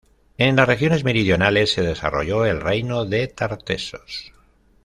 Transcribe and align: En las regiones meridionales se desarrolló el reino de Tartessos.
En 0.39 0.55
las 0.55 0.65
regiones 0.67 1.03
meridionales 1.03 1.73
se 1.73 1.83
desarrolló 1.83 2.43
el 2.43 2.59
reino 2.59 3.05
de 3.05 3.27
Tartessos. 3.27 4.33